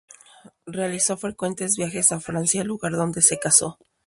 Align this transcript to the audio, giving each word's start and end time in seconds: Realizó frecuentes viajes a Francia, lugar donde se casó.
Realizó 0.65 1.15
frecuentes 1.15 1.77
viajes 1.77 2.11
a 2.11 2.19
Francia, 2.19 2.63
lugar 2.63 2.93
donde 2.93 3.21
se 3.21 3.37
casó. 3.37 3.77